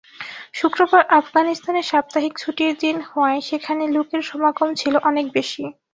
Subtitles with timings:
[0.53, 5.63] শুক্রবার আফগানিস্তানে সাপ্তাহিক ছুটির দিন হওয়ায় সেখানে লোকের সমাগম ছিল অনেক বেশি।